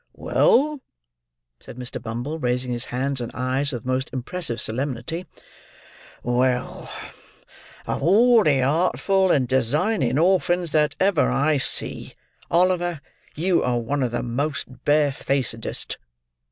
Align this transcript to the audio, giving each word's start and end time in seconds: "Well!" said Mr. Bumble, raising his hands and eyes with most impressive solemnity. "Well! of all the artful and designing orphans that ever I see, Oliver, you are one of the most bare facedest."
"Well!" 0.15 0.81
said 1.59 1.77
Mr. 1.77 2.01
Bumble, 2.01 2.39
raising 2.39 2.71
his 2.71 2.85
hands 2.85 3.21
and 3.21 3.29
eyes 3.35 3.71
with 3.71 3.85
most 3.85 4.11
impressive 4.11 4.59
solemnity. 4.59 5.27
"Well! 6.23 6.91
of 7.85 8.01
all 8.01 8.43
the 8.43 8.63
artful 8.63 9.29
and 9.29 9.47
designing 9.47 10.17
orphans 10.17 10.71
that 10.71 10.95
ever 10.99 11.29
I 11.29 11.57
see, 11.57 12.15
Oliver, 12.49 12.99
you 13.35 13.61
are 13.61 13.77
one 13.79 14.01
of 14.01 14.09
the 14.09 14.23
most 14.23 14.83
bare 14.85 15.11
facedest." 15.11 15.99